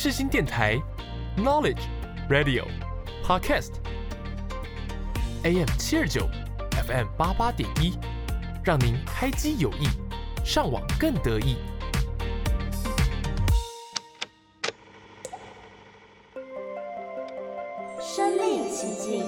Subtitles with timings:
[0.00, 0.80] 世新电台
[1.36, 1.82] ，Knowledge
[2.30, 2.64] Radio
[3.24, 3.66] Podcast，AM
[5.76, 6.28] 七二九
[6.86, 7.98] ，FM 八八点一，
[8.62, 9.88] 让您开机有益，
[10.44, 11.56] 上网更得意。
[18.00, 19.24] 身临其境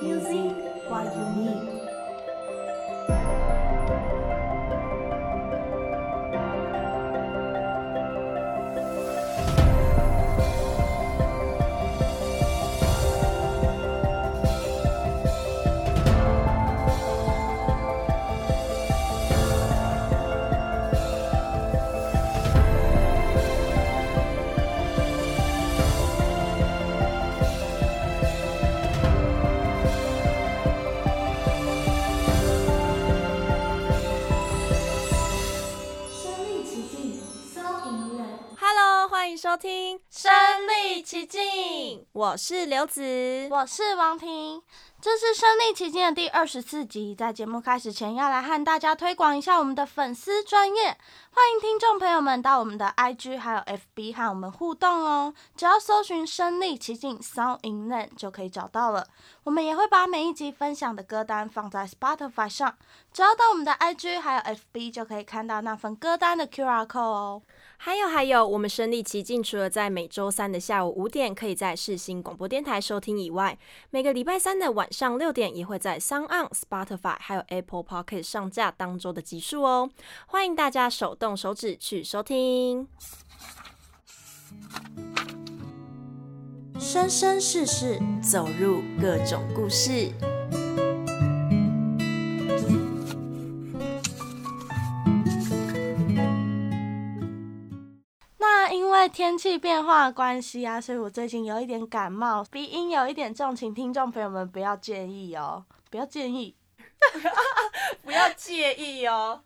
[0.00, 0.54] ，Music
[0.88, 1.81] what you need。
[42.22, 44.62] 我是刘子，我是王婷，
[45.00, 47.16] 这是身历奇境的第二十四集。
[47.16, 50.96] 在节目开始前，要来和大家推广一下我们的粉丝专业，
[51.32, 55.34] 欢迎听众朋友们到我们的 IG 还有 FB 和我们互动哦。
[55.56, 59.08] 只要搜寻身历奇境 Sound in Land 就可以找到了。
[59.42, 62.78] 我们也会把每一集分享的歌单放在 Spotify 上，
[63.12, 64.40] 只要到我们的 IG 还有
[64.72, 67.42] FB 就可以看到那份歌单的 QR code 哦。
[67.84, 73.58] 还有还有，我们身历其境除了在每周三的下午五点可以在世新广播电台收听以外，
[73.90, 79.90] 每个礼拜三的晚上六点也会在 SoundOn、Spotify 还有 Apple Pocket 上架当周的集数哦。
[80.26, 82.86] 欢迎大家手动手指去收听。
[86.78, 90.12] 生生世世，走入各种故事。
[99.02, 106.54] 为天气变化的关系啊，所以我最近有一点感冒，鼻音有一点重，请听众朋友们不要介意哦，不要介意，
[108.04, 109.42] 不要介意哦，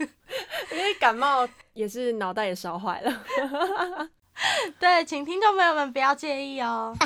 [0.72, 3.22] 因为感冒也是脑袋也烧坏了，
[4.78, 6.96] 对，请听众朋友们不要介意哦。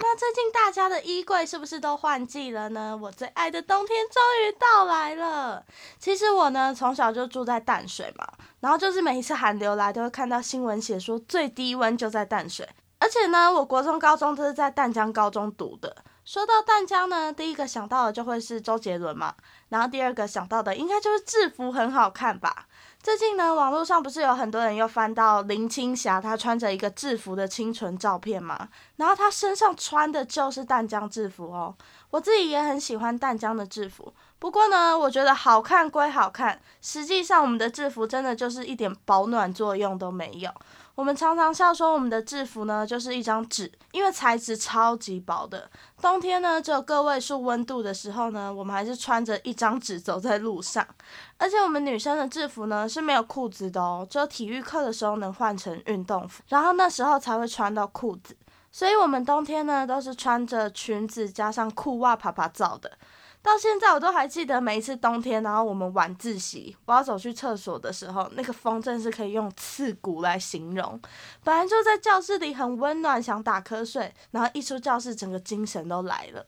[0.00, 2.96] 那最近大家的衣柜是不是都换季了呢？
[2.96, 5.64] 我最爱的冬天终于到来了。
[5.98, 8.26] 其实我呢，从小就住在淡水嘛，
[8.60, 12.68] 然后就是每一次寒流来，都会看到新闻写说最低温就在淡水。
[13.00, 15.96] 而且呢，我国中、高中都是在淡江高中读的。
[16.24, 19.34] 说到淡江呢，第一个想到的就会是周杰伦嘛，
[19.70, 22.66] 然后第二个想到的应该就是制服很好看吧。
[23.08, 28.68] 最近呢，网络上不是有很多人又翻到林青霞她穿着一个制服的清纯照片吗？
[28.96, 31.74] 然后她身上穿的就是淡江制服哦。
[32.10, 40.52] 我自己也很喜欢淡江的制服，不过呢，我觉得好看归好看，实际上我们的制服真的就是一点保暖作用都没有。
[40.98, 45.70] 我们常常笑说我们的制服呢就是一张纸，因为材质超级薄的。
[46.02, 50.84] 冬天呢只有个位数温度的时候呢，我们还是穿着一张纸走在路上。
[51.36, 58.36] 而且我们女生的制服呢是没有裤子的哦，只有体育课的时候能换成运动服，然后那时候才会穿到裤子。
[58.72, 62.90] 所以我们冬天呢都是穿着裙子加上裤袜趴趴走的。
[63.40, 71.00] 到现在我都还记得每一次冬天，然后我们晚自习，我要走去厕所的时候，那个风真是可以用刺骨来形容。
[71.42, 76.44] 本来就在教室里很温暖，想打瞌睡，然后一出教室，整个精神都来了。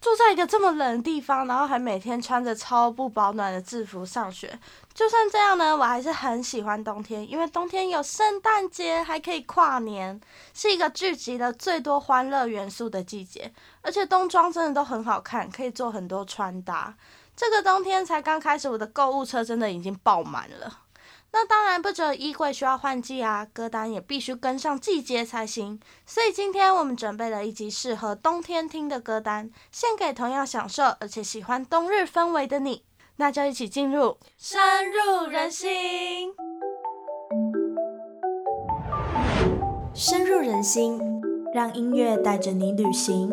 [0.00, 4.58] 住在一个这么冷的地方，然后还每天穿着超不保暖的制服上学，
[4.94, 10.18] 就算这样呢，我还是很喜欢冬天，因为冬天有圣诞节，还可以跨年，
[10.54, 13.52] 是一个聚集了最多欢乐元素的季节，
[13.82, 16.94] 而且冬装真的都很好看，可以做很多穿搭。
[17.36, 20.78] 这个冬天才刚开始，我的购物车真的已经爆满了。
[21.32, 25.78] 那当然不只有衣柜需要换季啊，歌单也必须跟上季节才行。
[26.04, 32.84] 所以今天我们准备了一集适合冬天听的歌单，献给同样享受而且喜欢冬日氛围的你。
[33.16, 36.32] 那就一起进入深入人心，
[39.94, 40.98] 深入人心，
[41.54, 43.30] 让音乐带着你旅行。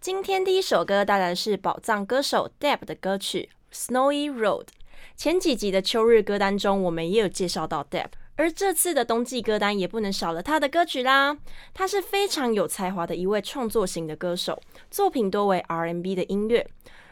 [0.00, 4.62] 今天第一首歌带来的是宝藏歌手 Deb 的歌曲《Snowy Road》。
[5.14, 8.06] 前几集的秋日歌单中，我们也有介绍到 Deb，
[8.36, 11.36] 而这次的冬季歌单也不能少了他的歌曲啦。
[11.74, 14.58] 他是非常有才华的一位创作型的歌手，
[14.90, 16.66] 作品多为 R&B 的音乐。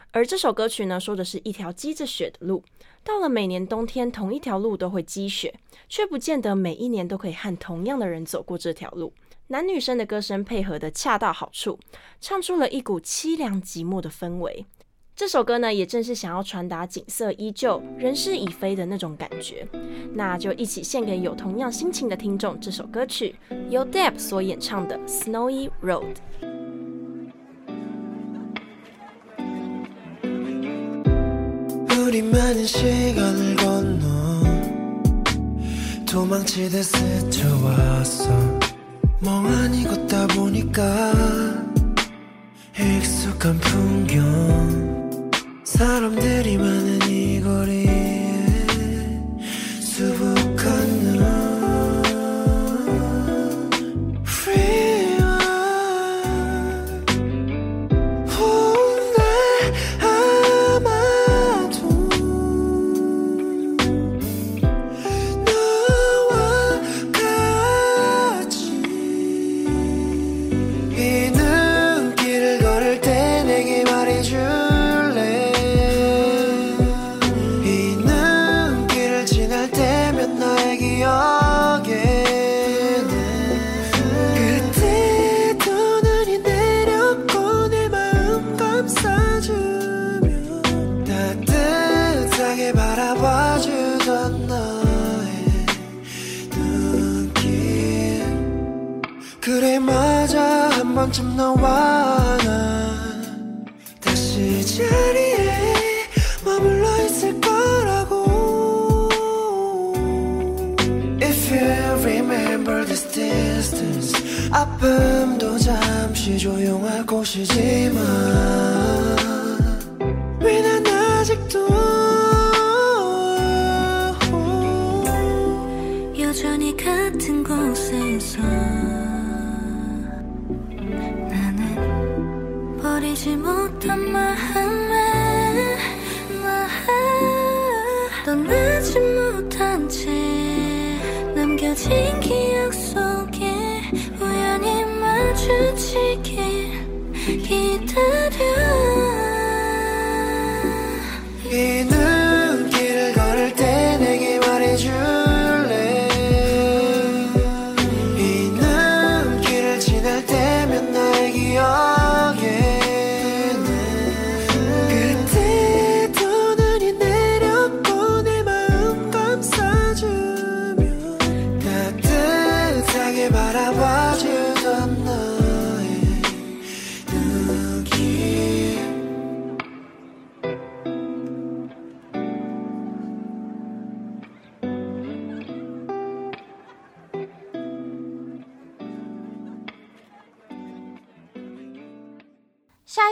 [0.09, 2.63] 而这首歌曲呢，说的是一条积着雪的路，
[3.03, 5.53] 到了每年冬天，同一条路都会积雪，
[5.87, 9.13] 却不见得每一年都可以和同样的人走过这条路。
[9.51, 11.79] 男女生的歌声配合得恰到好处，
[12.21, 14.67] 唱出了一股凄凉寂寞的氛围。
[15.15, 19.67] 这首歌呢，也正是想要传达景色依旧、人事已非的那种感觉。
[20.13, 23.35] 那就一起献给有同样心情的听众这首歌曲，
[23.71, 26.13] 由 Deb 所演唱的《Snowy Road》。
[39.21, 41.13] 멍하니 걷다 보니까
[42.79, 45.31] 익숙한 풍경.
[45.65, 47.88] 사람들이 많은 이 거리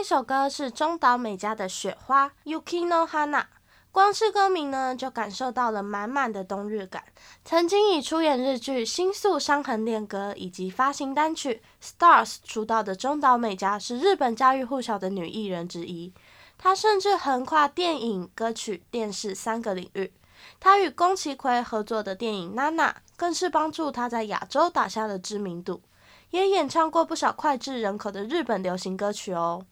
[0.08, 3.44] 首歌是中岛美嘉的《雪花》（Yuki no Hana）。
[3.92, 7.04] 光是歌名呢，就感受到了满满的冬日感。
[7.44, 16.14] 曾经以出演日剧《新宿伤痕恋歌》以及发行单曲《Stars》出道的中岛美嘉，是日本家喻户晓的女艺人之一。
[16.58, 20.14] 她甚至横跨电影、歌曲、电视三个领域。
[20.58, 25.82] 她与宫崎葵合作的电影《娜娜》，更是帮助她在亚洲打下了知名度。
[26.30, 29.66] 也演唱过不少脍炙人口的日本流行歌曲哦。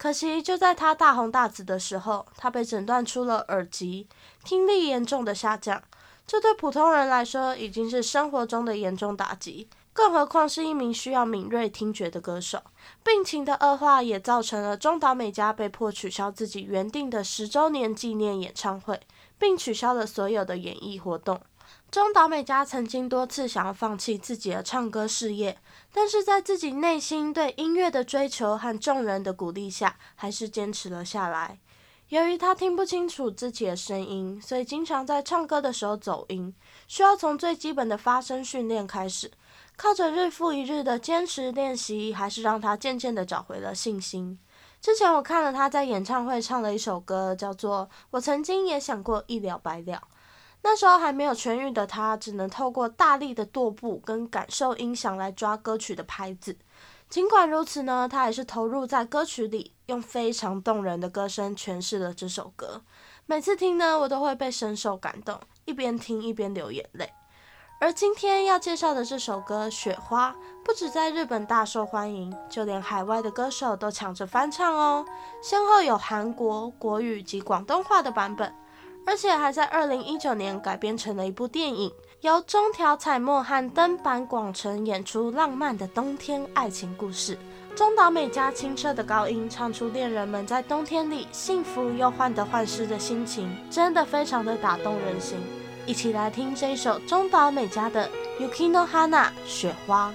[0.00, 4.08] 可惜就在他大红大紫的时候，他被诊断出了耳疾，
[4.42, 5.82] 听力严重的下降。
[6.26, 12.62] 这对普通人来说已经是生活中的严重打击，更何况是一名需要敏锐听觉的歌手。
[13.04, 18.98] 病情的恶化也造成了中岛美嘉被迫取消自己原定的十周年纪念演唱会，
[19.38, 21.38] 并取消了所有的演艺活动。
[21.90, 25.58] 中岛美嘉曾经多次想要放弃自己的唱歌事业，
[25.92, 31.58] 但是在自己内心对音乐的追求和众人的鼓励下，还是坚持了下来。
[32.10, 36.54] 由于她听不清楚自己的声音，所以经常在唱歌的时候走音，
[36.86, 39.32] 需要从最基本的发声训练开始。
[39.76, 44.38] 靠着日复一日的坚持练习，还是让她渐渐的找回了信心。
[44.80, 49.96] 之前我看了她在演唱会唱了一首歌，叫做《我曾经也想过一了百了》。
[50.62, 56.56] 那时候还没有痊愈的他，只能透过大力的跺步跟感受音响来抓歌曲的拍子。
[57.08, 62.82] 尽管如此呢，他还是投入在歌曲里，用非常动人的歌声诠释了这首歌。
[63.26, 67.12] 每次听呢，我都会被深受感动，一边听一边流眼泪。
[67.80, 70.30] 而今天要介绍的这首歌《雪花》，
[70.62, 75.06] 不止在日本大受欢迎，就连海外的歌手都抢着翻唱哦，
[75.42, 78.54] 先后有韩国、国语及广东话的版本。
[79.10, 87.36] 而且还在二零一九年改编成了一部电影，由中条彩墨和登坂广城演出浪漫的冬天爱情故事。
[87.74, 95.40] 中岛美嘉清澈的高音唱出恋人们在冬天里幸福又患得患失的心情，真的非常的打动人心。
[95.86, 98.08] 一起来听这一首中岛美嘉的
[98.40, 100.14] 《Yuki no Hana》雪花。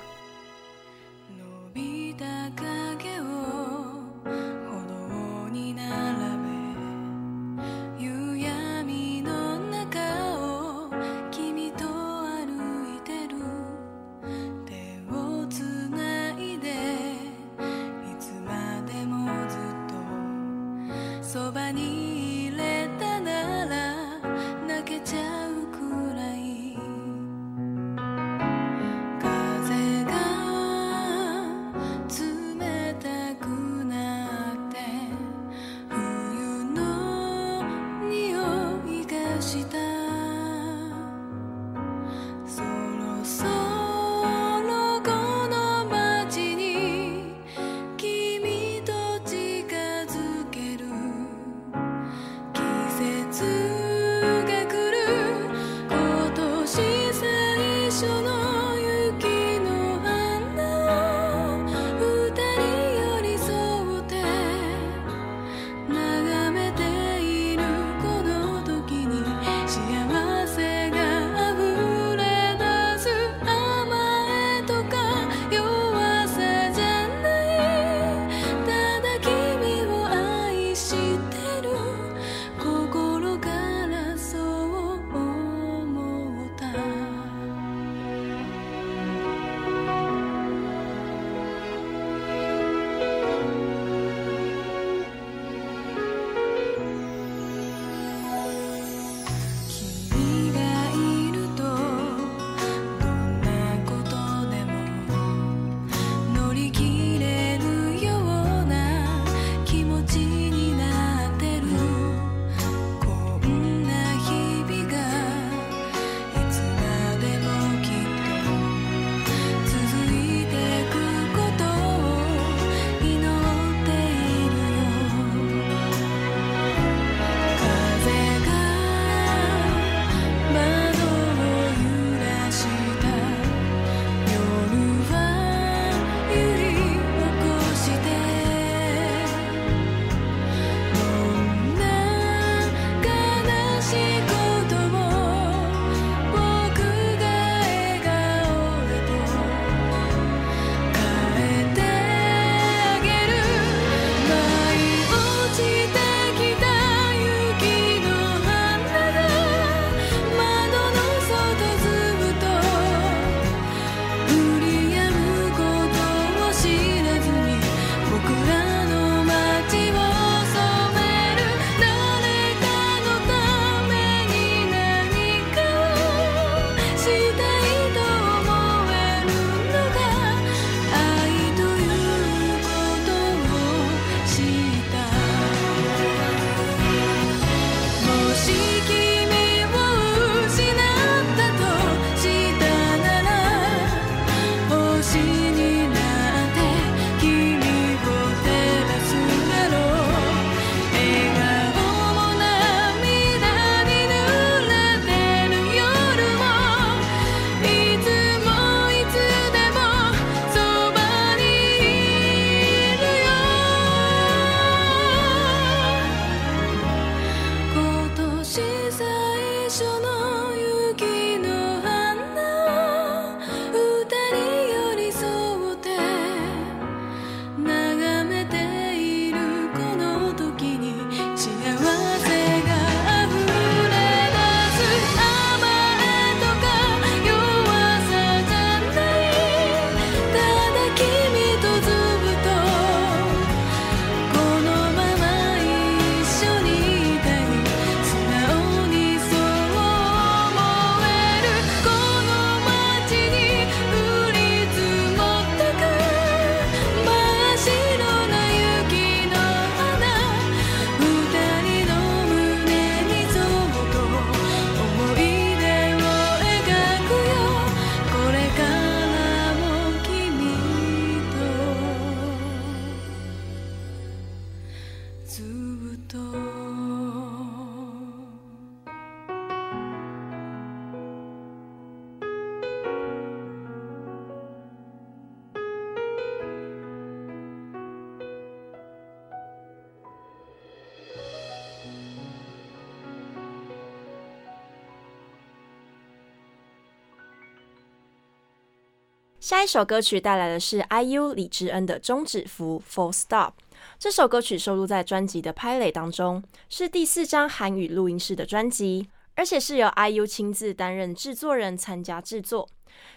[299.46, 303.54] 下一首歌曲带来的是 IU 李智恩的《终止符》（Full Stop）。
[304.00, 312.68] 这首歌曲收录在专辑的《拍垒》当中，是第四张韩语录音室的专辑，而且是由 IU 亲自担任制作人参加制作。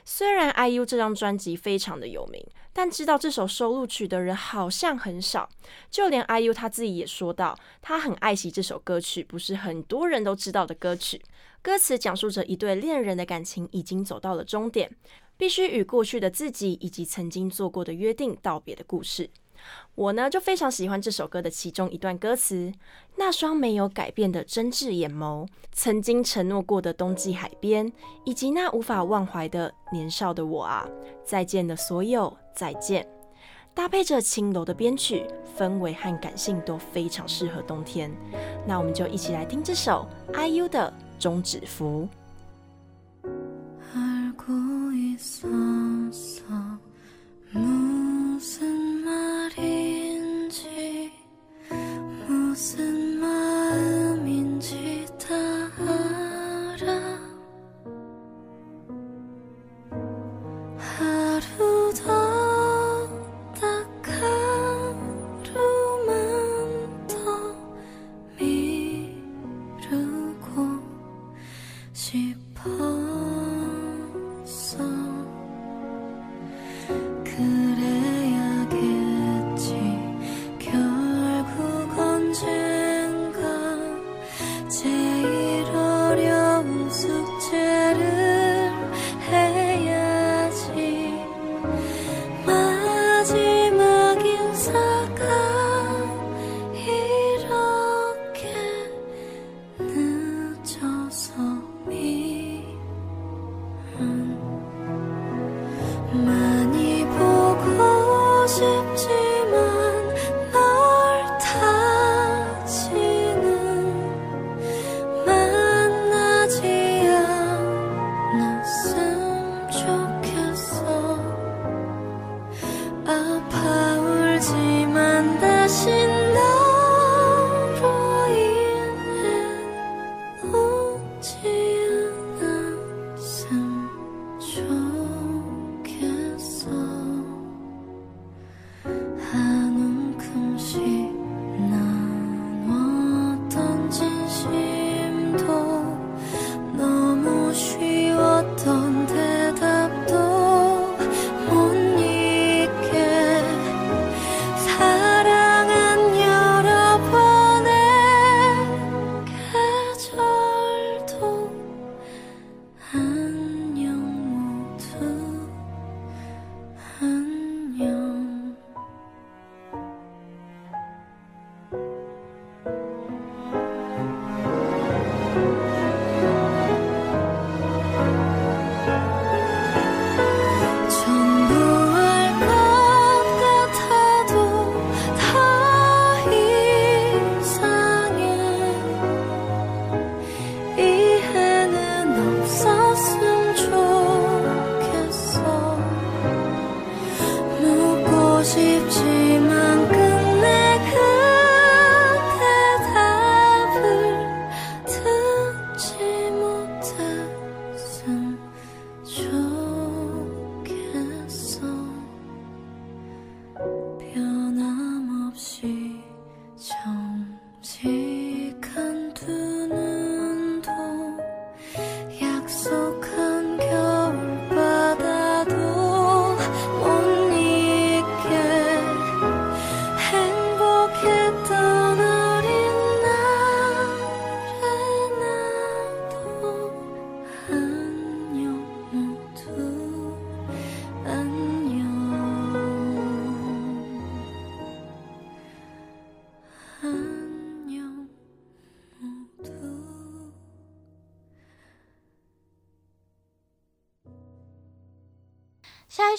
[0.04, 5.48] 虽然 IU 这张专辑非常的有名，但知道这首收录曲的人好像很少。
[5.90, 11.22] 就连 IU 他自己也说到，他很爱惜这首歌曲，不是很多人都知道的歌曲。
[11.62, 14.94] 歌词讲述着一对恋人的感情已经走到了终点。
[15.38, 19.30] 必须与过去的自己以及曾经做过的约定道别的故事。
[19.94, 22.72] 我呢就非常喜欢这首歌的其中一段歌词：
[23.16, 27.92] 那双没有改变的真挚眼眸，曾经承诺过的冬季海边，
[28.24, 30.88] 以及那无法忘怀的年少的我啊，
[31.24, 33.08] 再见的所有再见。
[33.74, 35.24] 搭配着轻柔的编曲，
[35.56, 38.10] 氛围和感性都非常适合冬天。
[38.66, 40.92] 那我们就一起来听这首 IU 的
[41.22, 42.08] 《终止符》。
[45.18, 46.44] 있어서
[47.52, 51.12] 무슨 말인지
[52.28, 54.87] 무슨 마음인지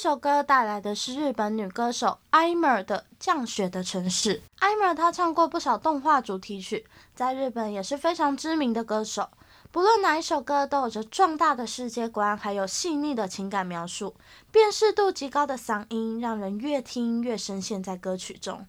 [0.10, 4.42] 首歌带来的是日本女歌手 Aimer 的《降雪的城市》。
[4.60, 9.30] Aimer 她唱过不少动画主题曲，在日本也是非常知名的歌手。
[9.70, 14.16] 不论哪一首歌，都有着壮大的世界观，还有细腻的情感描述，
[14.52, 18.66] 辨识度极高的嗓音，让人越听越深陷在歌曲中。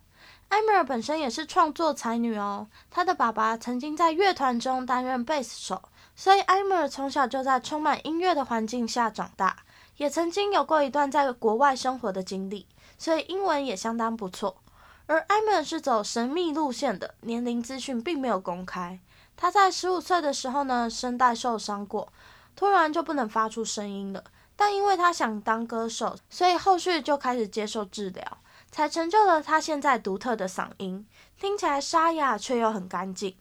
[0.50, 5.80] Aimer 本身也是创作才女哦，她的爸爸曾经在乐团中担任贝斯手，
[6.14, 9.56] 所以 Aimer 从小就在充满音乐的环境下长大。
[10.00, 14.56] 也曾经有过一段在国外生活的经历，所以英文也相当不错。
[15.04, 18.98] 而艾曼是走神秘路线的，年龄资讯并没有公开。
[19.36, 22.10] 他在十五岁的时候呢，声带受伤过，
[22.56, 24.24] 突然就不能发出声音了。
[24.56, 28.38] 但因为他想当歌手，所以后续就开始接受治疗，
[28.70, 31.06] 才成就了他现在独特的嗓音，
[31.38, 33.36] 听起来沙哑却又很干净。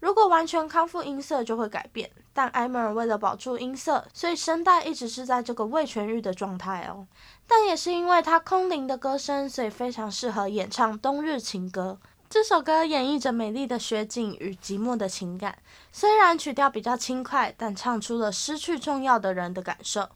[0.00, 7.06] 如果完全康复音色就会改变，但 Aimer 为了保住音色，所以声带一直是在这个未痊愈的状态哦。
[7.46, 11.98] 但也是因为他空灵的歌声，所以非常适合演唱冬日情歌。
[12.30, 15.58] 这首歌演绎着美丽的雪景与寂寞的情感，
[15.92, 20.08] 虽然曲调比较轻快，但唱出了失去重要的人的感受。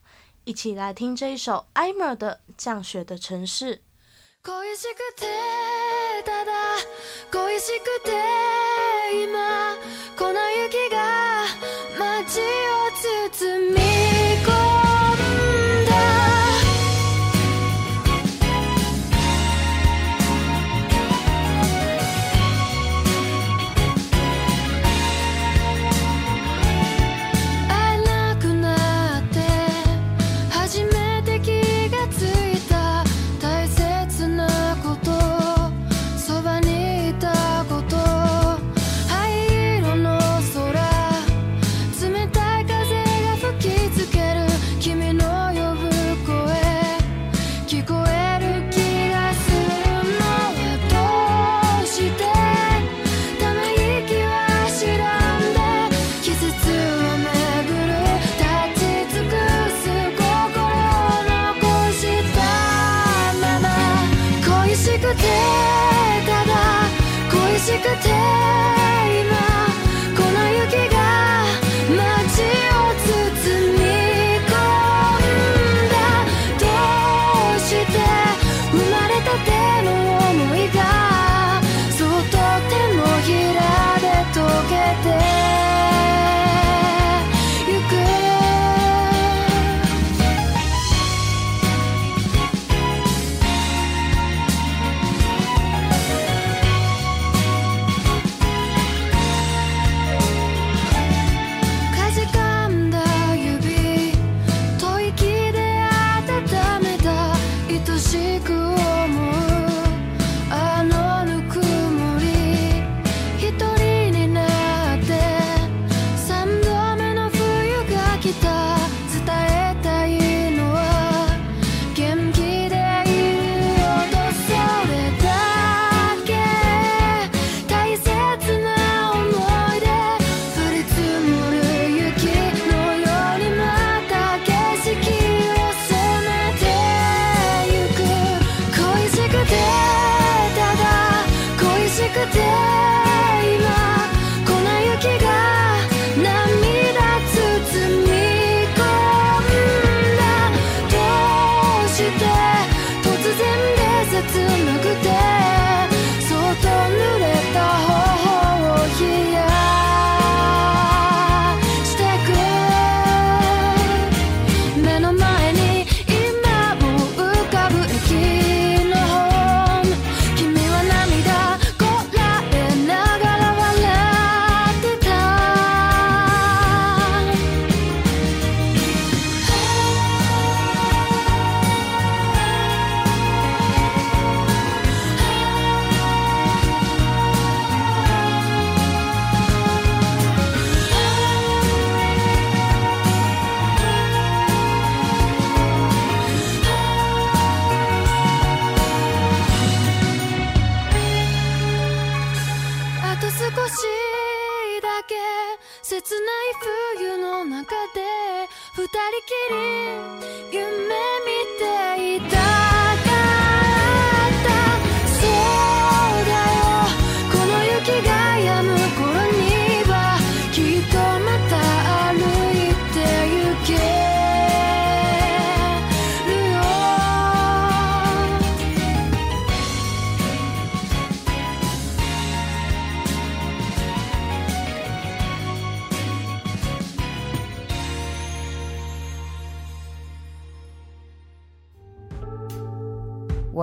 [0.44, 3.76] 一起来听这一首 Aimer 的《降雪的城市》。
[4.46, 5.24] 恋しくて
[6.22, 6.52] ただ
[7.32, 8.10] 恋しくて
[9.24, 9.74] 今
[10.18, 10.98] 粉雪が
[11.98, 12.42] 街を
[13.32, 13.83] 包み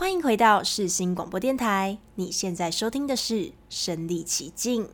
[0.00, 4.88] 欢迎回到世新广播电台，你现在收听的是身历其境。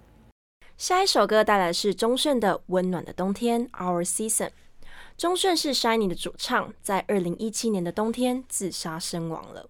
[0.77, 4.51] 下一首歌带来是钟铉的《温暖的冬天》Our Season。
[5.17, 9.69] 钟铉是 SHINee 的主唱，在二零一七年的冬天自杀身亡了，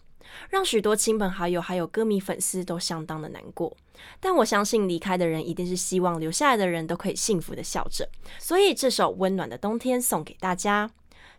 [0.48, 3.76] 让许多亲朋好友还有歌迷粉丝都相当的难过。
[4.18, 10.90] 但我相信离开的人一定是希望留下来的人都可以幸福的笑着，所以这首《温暖的冬天》送给大家。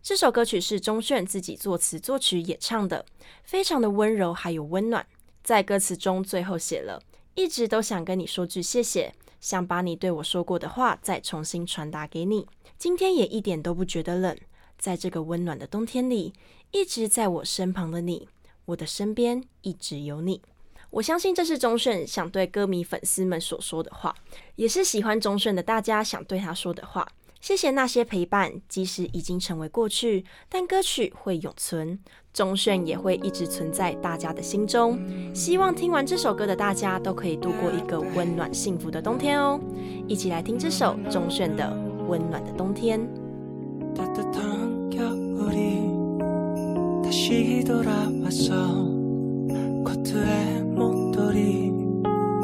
[0.07, 3.05] 这首歌曲是钟铉自己作词作曲演唱的，
[3.43, 5.05] 非常的温柔还有温暖。
[5.43, 7.03] 在歌词中最后写了
[7.35, 12.47] 一直都想跟你说句谢谢，想把你对我说过的话再重新传达给你。
[12.77, 14.37] 今天也一点都不觉得冷，
[14.77, 16.31] 在这个温暖的冬天里，
[16.71, 18.29] 一直在我身旁的你，
[18.63, 20.41] 我的身边一直有你。
[20.89, 24.15] 我相信这是钟铉想对歌迷粉丝们所说的话，
[24.55, 27.05] 也是喜欢钟铉的大家想对他说的话。
[27.41, 31.99] 谢谢那些陪伴即使已经成为过去但歌曲会永存。
[32.37, 34.99] 钟炫也会一直存在大家的心中。
[35.33, 39.59] 希望听完这首歌的大家都可以度过一个温暖幸福的冬天哦。
[40.07, 41.67] 一起来听这首钟炫的
[42.07, 43.01] 温暖的冬天。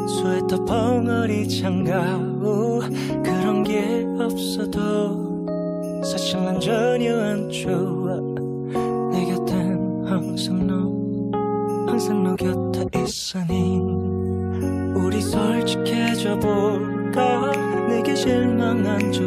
[0.07, 2.79] 스웨터 벙어리 장가오
[3.23, 5.43] 그런 게 없어도
[6.03, 8.19] 사실 난 전혀 안 좋아.
[9.11, 13.79] 내 곁엔 항상 너 항상 너 곁에 있으니
[14.95, 17.51] 우리 솔직해져 볼까?
[17.87, 19.23] 내게 실망한 적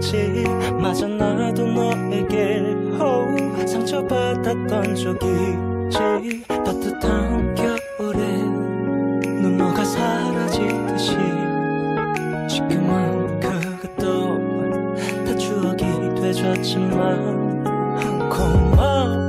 [0.00, 0.44] 있지?
[0.80, 2.60] 맞아 나도 너에게
[2.98, 6.42] 호 상처받았던 적 있지?
[6.48, 7.71] 따뜻한 겨
[9.62, 11.16] 너가 사라지듯이
[12.48, 14.38] 지금은 그것도
[15.24, 17.62] 다 추억이 되졌지만
[18.28, 19.21] 고마워.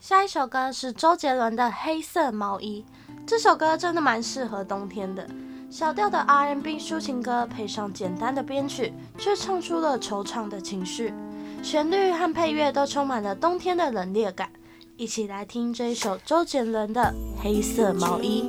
[0.00, 2.84] 下一首歌是周杰伦的《黑色毛衣》，
[3.24, 5.24] 这首歌真的蛮适合冬天的。
[5.70, 11.14] 小调的 R&B 抒情歌，配上简单的编曲，却唱出了惆怅的情绪。
[11.62, 14.50] 旋律和配乐都充满了冬天的冷冽感。
[14.98, 17.00] 一起来听这一首周杰伦的
[17.40, 18.42] 《黑色毛衣》。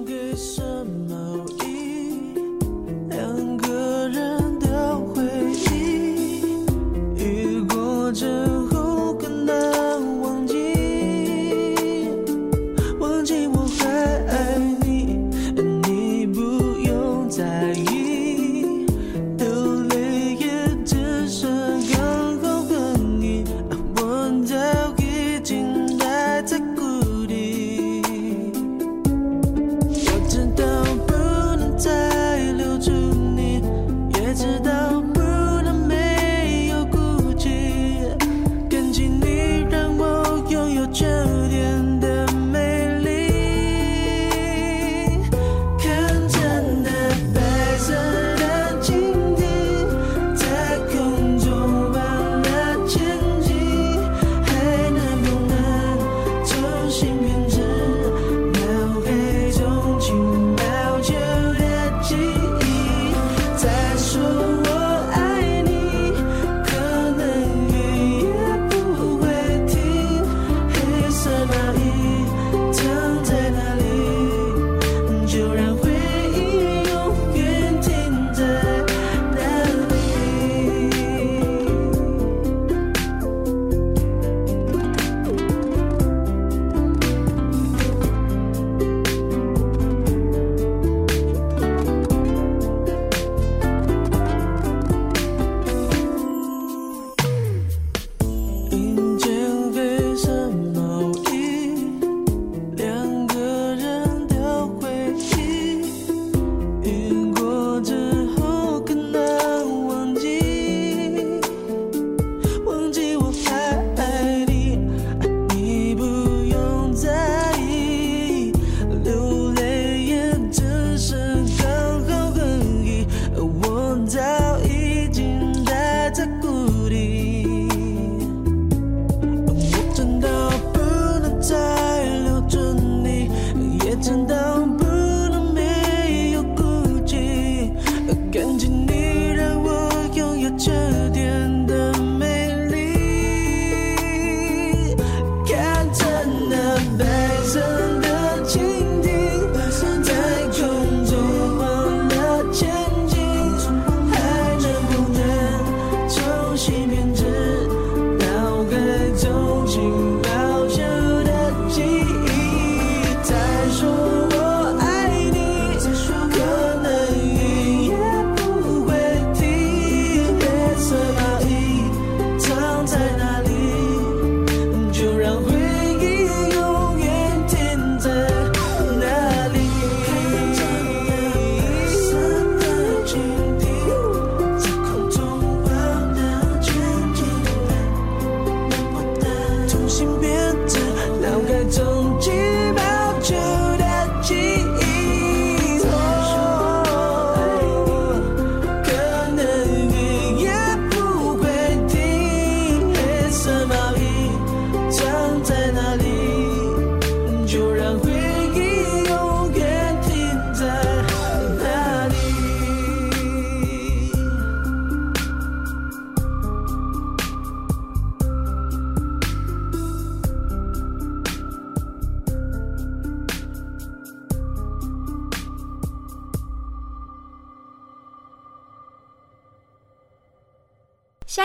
[3.08, 5.22] 两个人的回
[5.70, 6.42] 忆，
[7.16, 8.49] 雨过之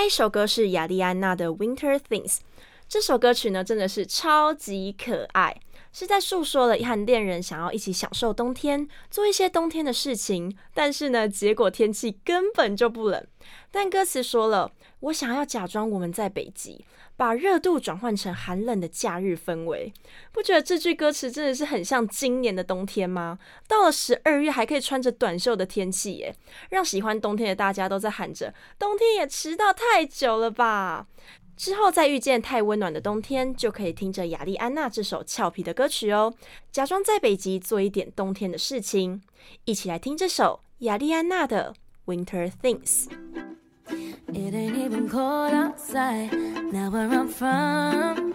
[0.04, 2.36] 一首歌是雅莉安娜的《Winter Things》，
[2.86, 5.58] 这首歌曲呢真的是超级可爱，
[5.94, 13.26] 是在诉说了和恋人想要一起享受冬天，做一些冬天的事情，但是呢，结果天气根本就不冷。
[13.70, 14.70] 但歌词说了，
[15.04, 16.84] 我想要假装我们在北极。
[17.16, 19.92] 把热度转换成寒冷的假日氛围，
[20.32, 23.38] 不觉得这句歌词真的是很像今年的冬天吗？
[23.68, 26.34] 到了十二月还可以穿着短袖的天气耶，
[26.70, 31.06] 让喜欢冬天的大家都在喊着“冬天也迟到太久了吧”。
[31.56, 36.34] 之后再遇见太温暖的冬天，就可以听着亚丽安娜这首俏皮的歌曲哦，
[36.72, 39.22] 假装在北极做一点冬天的事情。
[39.64, 41.72] 一起来听这首亚丽安娜的
[42.12, 43.06] 《Winter Things》。
[43.90, 46.32] It ain't even cold outside,
[46.72, 48.34] now where I'm from.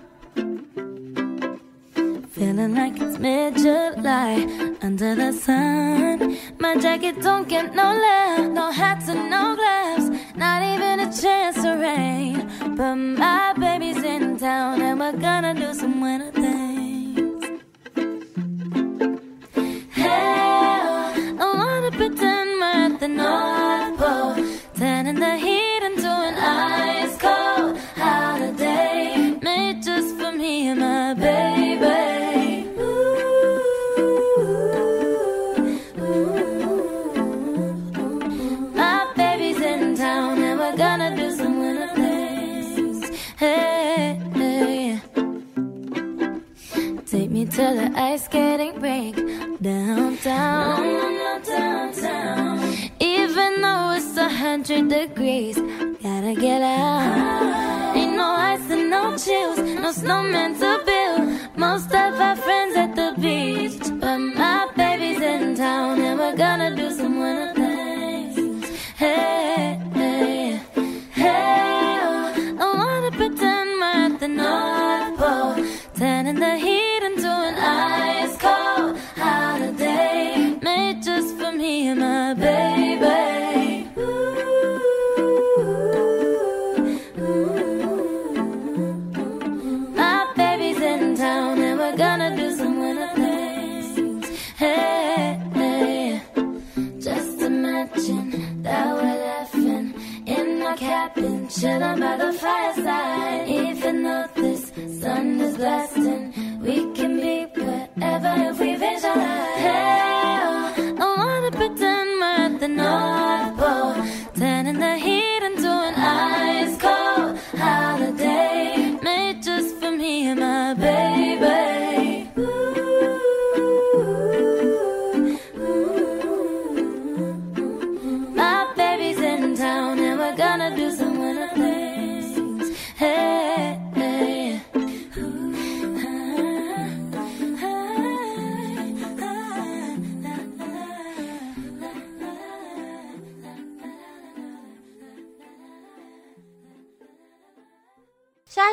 [2.31, 6.37] Feeling like it's mid-July under the sun.
[6.59, 11.55] My jacket don't get no love, no hats and no gloves, not even a chance
[11.63, 12.75] to rain.
[12.75, 16.88] But my baby's in town and we're gonna do some winter things.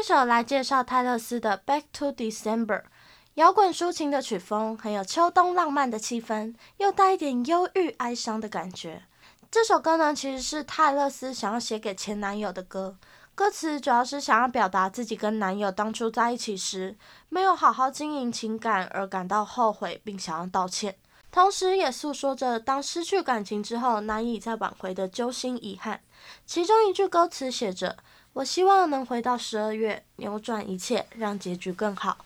[0.06, 2.66] 首来介绍泰勒斯的《Back to December》，
[3.34, 9.02] 摇滚抒情的曲风，很有秋冬浪漫的气氛，又带一点忧郁哀伤的感觉。
[9.50, 12.96] 这首歌呢，其实是泰勒斯想要写给前男友的歌，
[13.34, 16.96] 歌词主要是想要表达自己跟男友当初在一起时
[17.28, 20.96] 没有好好经营情感而感到后悔，并想要道歉，
[21.32, 26.00] 同时也诉说着当失去感情之后难以再挽回的揪心遗憾。
[26.46, 27.96] 其中一句歌词写着。
[28.36, 32.18] 我希望能回到十二月，扭转一切，让结局更好，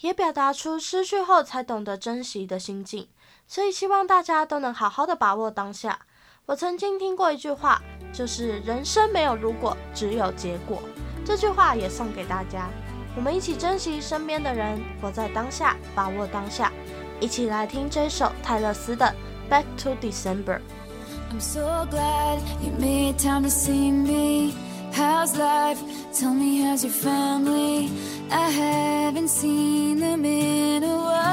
[0.00, 3.06] 也表达出失去后才懂得珍惜的心境。
[3.46, 6.00] 所以希望大家都能好好的把握当下。
[6.46, 7.80] 我曾经听过一句话，
[8.12, 10.82] 就是人生没有如果，只有结果。
[11.24, 12.68] 这句话也送给大家，
[13.14, 16.72] 我们一起珍惜身边的人，活在当下，把握当下。
[17.20, 19.14] 一起来听这首泰勒斯的
[19.48, 20.58] 《Back to December》。
[21.30, 24.71] I'm so glad you made time to see me.
[24.92, 25.80] How's life?
[26.12, 27.90] Tell me, how's your family?
[28.30, 31.32] I haven't seen them in a while.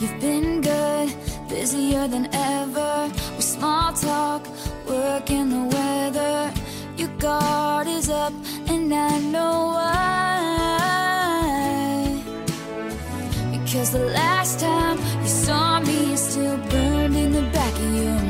[0.00, 1.12] You've been good,
[1.50, 3.10] busier than ever.
[3.36, 4.46] With small talk,
[4.88, 6.52] work and the weather.
[6.96, 8.32] Your guard is up,
[8.66, 9.98] and I know why.
[13.52, 18.14] Because the last time you saw me you still burned in the back of your
[18.14, 18.27] mind.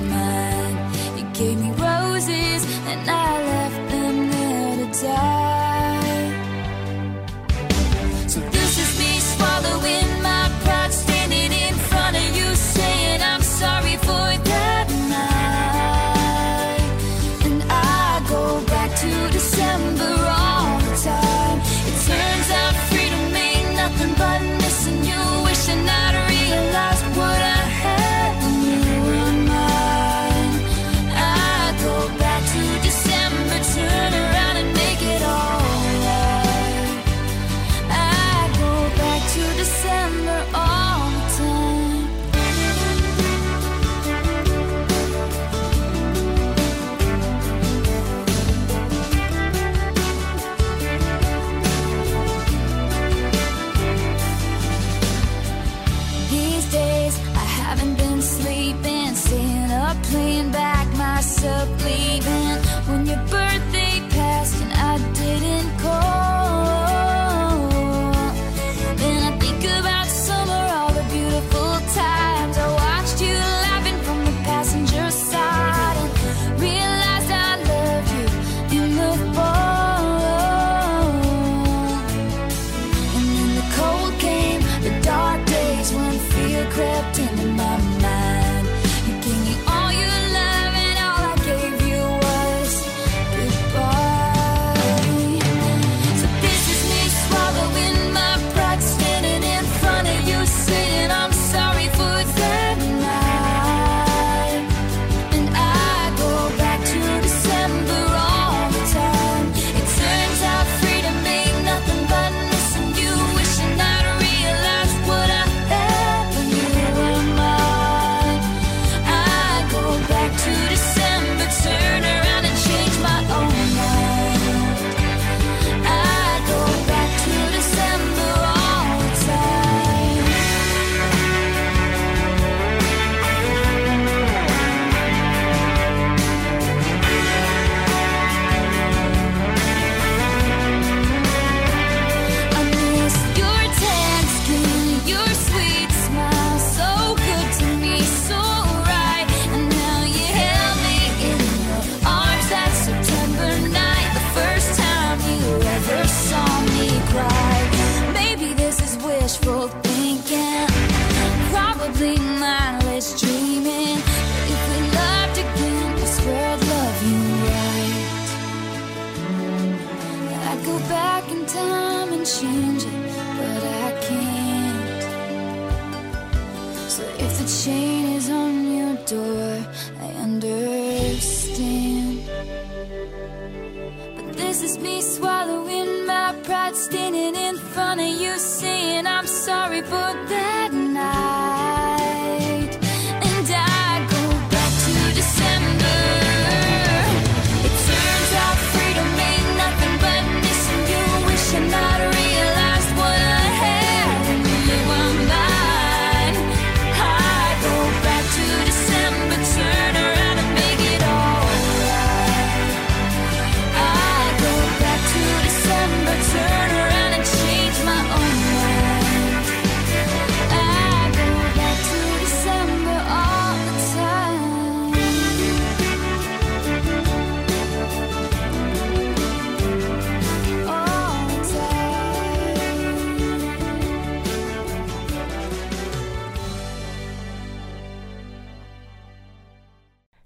[2.90, 5.57] And I left them there to die.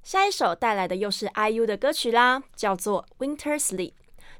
[0.02, 3.90] 下一首带来的又是 IU 的歌曲啦，叫做《Winter Sleep》。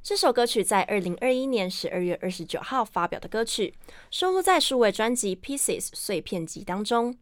[0.03, 3.73] 这首歌曲在二零二一年十二月二十九号发表的歌曲，
[4.11, 7.17] 收录在数位专辑《Pieces》碎片集当中。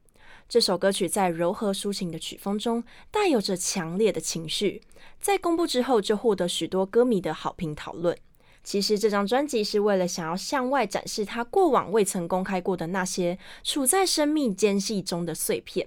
[0.49, 4.81] 这首歌曲在柔和抒情的曲风中，带有着强烈的情绪。
[5.21, 8.17] 在公布之后，就获得许多歌迷的好评讨论。
[8.65, 15.87] 其实这张专辑是为了想要向外展示他过往未曾公开过的那些处在生命间隙中的碎片。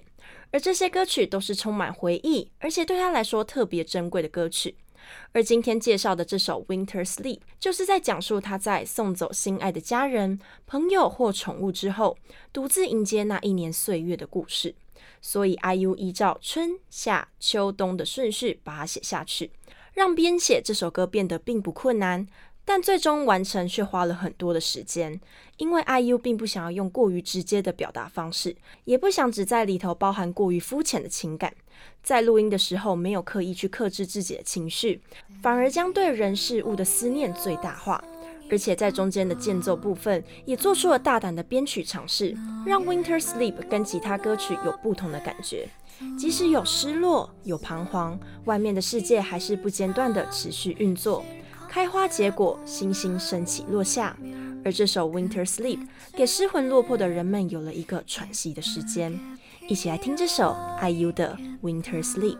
[0.54, 4.76] 而这些歌曲都是充满回忆，而且对他来说特别珍贵的歌曲。
[5.32, 12.16] 而今天介绍的这首《Winter Sleep》，就是在讲述他在送走心爱的家人、朋友或宠物之后，
[12.52, 14.76] 独自迎接那一年岁月的故事。
[15.20, 19.50] 所以，IU 依照春夏秋冬的顺序把它写下去，
[19.92, 22.28] 让编写这首歌变得并不困难。
[22.64, 25.20] 但最终完成却花了很多的时间，
[25.58, 31.54] 因为 IU 并不想要用过于直接的表达方式，也不想只在里头包含过于肤浅的情感。
[32.02, 35.00] 在录音的时候，没有刻意去克制自己的情绪，
[35.42, 38.02] 反而将对人事物的思念最大化。
[38.50, 42.36] 而且在中间的间奏部分，也做出了大胆的编曲尝试，
[42.66, 45.66] 让 Winter Sleep 跟其他歌曲有不同的感觉。
[46.18, 51.24] 即使有失落、有彷徨，外面的世界还是不间断的持续运作。
[51.74, 54.16] 开花结果星星升起落下。
[54.64, 55.80] 而这首 winter sleep
[56.12, 59.12] 给失魂落魄的人们有了一个喘息的时间。
[59.66, 62.38] 一起来听这首 iu 的 winter sleep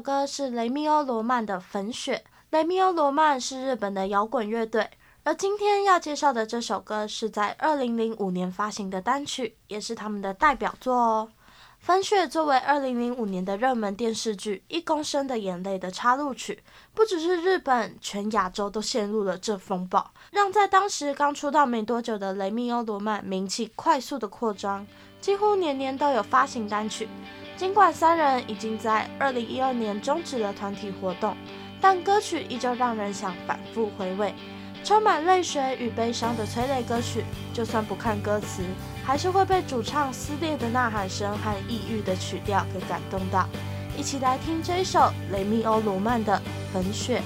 [0.00, 2.24] 首歌是雷米欧罗曼的《粉雪》。
[2.48, 4.88] 雷米欧罗曼是日本的摇滚乐队，
[5.24, 11.28] 而今天要介绍的这首歌是在二零零五年发行的单曲，也是他们的代表作哦。
[11.80, 16.62] 《粉雪》作为二零零五年的热门电视剧《一公升的眼泪》的插入曲，
[16.94, 24.86] 不只是日本，全亚洲都陷入了这风暴，让在当时刚出道没多久的雷米欧罗曼名气快速的扩张，
[25.20, 27.06] 几乎年年都有发行单曲。
[27.60, 31.36] 尽管三人已经在二零一二年终止了团体活动，
[31.78, 34.32] 但歌曲依旧让人想反复回味。
[34.82, 38.62] 充满泪水与悲伤的催泪歌曲，就算不看歌词，
[39.04, 43.46] 还是会被主唱撕裂的呐喊声和抑郁的曲调给感动到。
[43.94, 46.34] 一起来听这一首雷米欧罗曼的
[46.72, 47.20] 《粉雪》。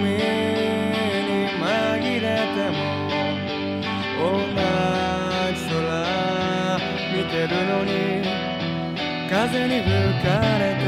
[0.00, 2.78] に纷れても
[4.20, 4.26] 同
[5.54, 5.78] じ空
[7.14, 7.90] 見てるのに
[9.28, 9.90] 風に吹
[10.22, 10.28] か
[10.58, 10.86] れて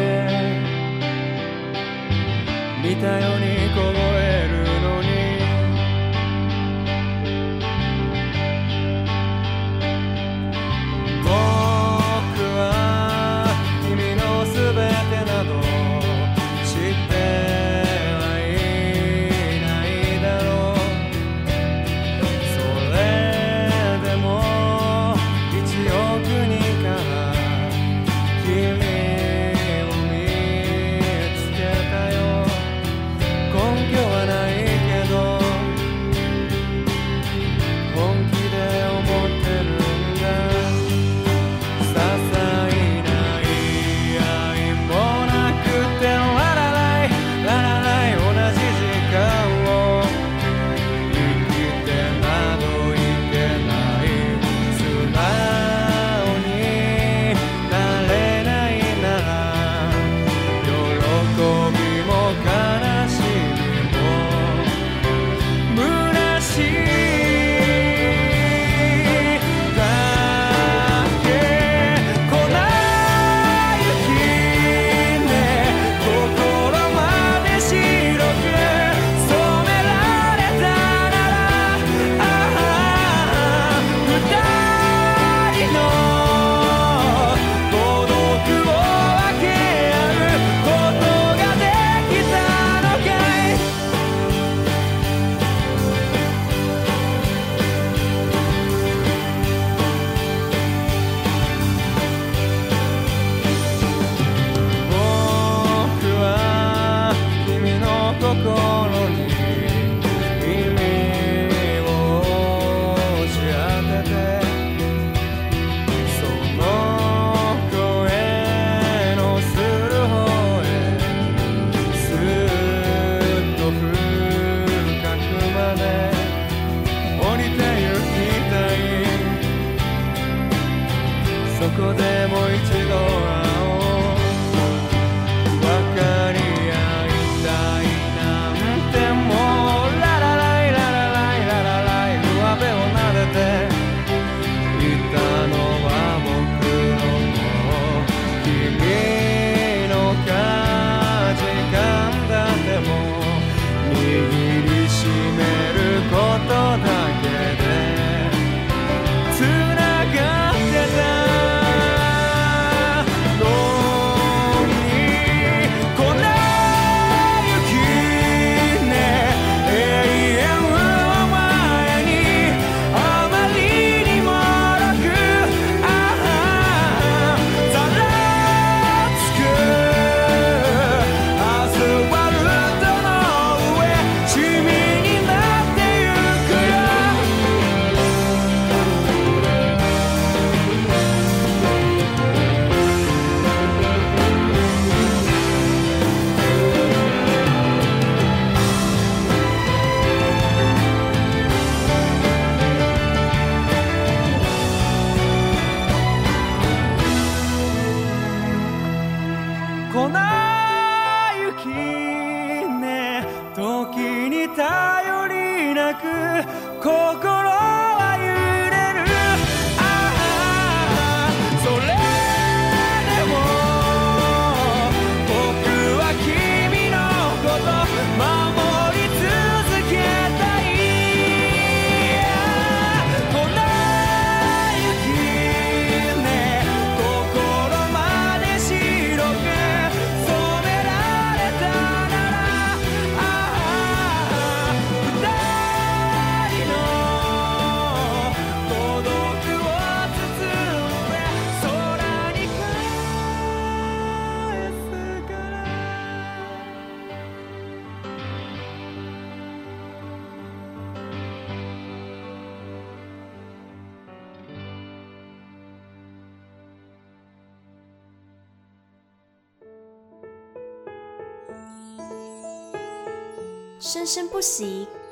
[2.83, 3.79] 見たように凍
[4.17, 4.60] える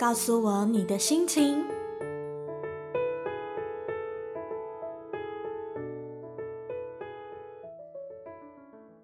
[0.09, 1.63] 告诉我你的心情。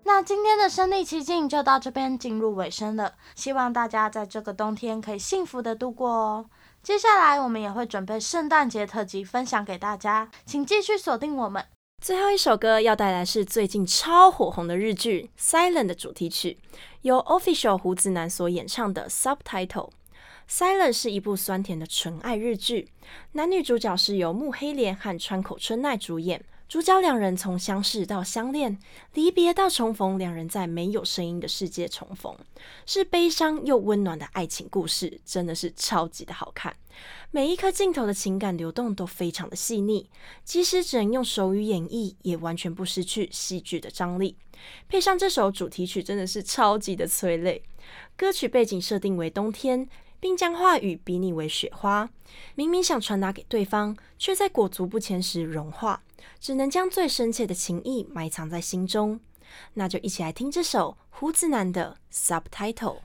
[0.02, 6.46] 那今天的身历其境就到这边进入尾声了，希望大家在这个冬天可以幸福的度过哦。
[6.82, 11.62] 接下来我们也会准备圣诞节特辑分享给大家，请继续锁定我们。
[12.02, 16.56] 最后一首歌要带来是最近超火红的日剧《Silent》的主题曲，
[17.02, 19.66] 由 Official 胡子男所演唱的《Subtitle》。
[20.48, 22.88] 《Silent》是一部酸甜的纯爱日剧，
[23.32, 26.44] 男女主角是由木黑莲和川口春奈主演。
[26.66, 28.78] 主角两人从相识到相恋，
[29.12, 32.36] 离别到重逢，两人在没有声音的世界重逢，
[32.86, 36.74] 是悲伤又温暖的爱情故事，真的是超级的好看。
[37.30, 40.08] 每一颗镜头的情感流动都非常的细腻，
[40.42, 44.36] 即使只能用手语演绎，也完全不失去戏剧的张力。
[44.88, 47.62] 配上这首主题曲，真的是超级的催泪。
[48.16, 49.86] 歌曲背景设定为冬天，
[50.24, 52.08] 并将话语比拟为雪花，
[52.54, 56.02] 明明想传达给对方，却在裹足不前时融化。
[56.40, 59.20] 只能将最深切的情意埋藏在心中，
[59.74, 63.00] 那就一起来听这首胡子男的 Subtitle。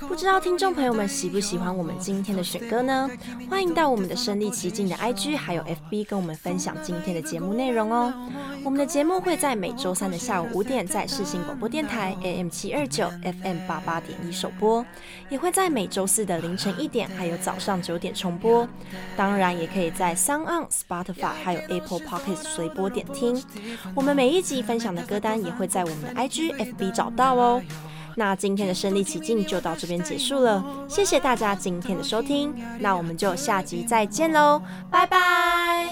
[0.00, 3.08] 不知道听众朋友们喜不喜欢我们今天的选歌呢？
[3.48, 8.12] 欢迎到我们的身历其境的 IG 还有 FB 跟我们分享今天的节目内容哦。
[8.64, 14.84] 我们的节目会在每周三的下午五点在世新广播电台 AM 七二九 FM 八八点一首播，
[15.28, 18.68] 也会在每周四的凌晨一点还有早上九点重播。
[19.16, 23.42] 当然也可以在 SoundOn、Spotify 还有 Apple Podcast 随播点听。
[23.94, 27.62] 我们每一集分享的歌单也会在我们的 IG、FB 找到哦。
[28.17, 34.61] 那今天的身历其境就到这边结束了，谢谢大家今天的收听，那我们就下集再见喽，
[34.91, 35.89] 拜拜。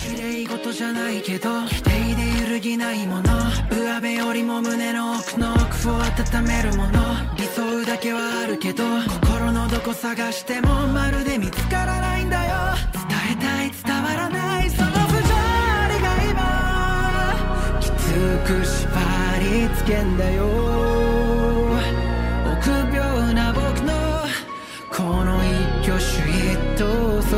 [0.00, 3.22] 綺丽事じゃないけど规定で揺るぎないもの
[3.70, 6.92] 上辺よりも胸の奥の奥を温めるもの
[7.36, 8.82] 理想だけはあるけど
[9.20, 12.54] 心のどこ探してもまるで见つからないんだよ
[12.94, 13.02] 伝
[13.32, 15.34] えたい伝わらないその不条
[15.92, 17.92] 理が今きつ
[18.46, 20.93] く缚りつけんだよ
[25.85, 27.35] 挙手一投足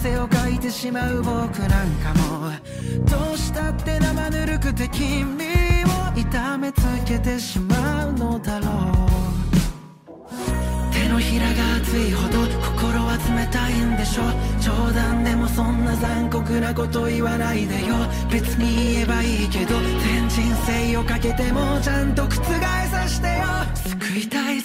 [0.00, 2.50] 汗をかいてしまう仆なんかも
[3.04, 8.70] どうしたって生ぬるくて君を痛めつけてしまうのだろう。
[10.90, 14.22] 手のひらが热いほど心は冷たいんでしょ。
[14.58, 17.94] 冗谈でもそんな残酷なこと言わないでよ。
[18.30, 22.30] 别に言えばいいけど全人生をかけてもちゃんと覆
[22.90, 23.44] さしてよ。
[23.74, 24.62] 救いたい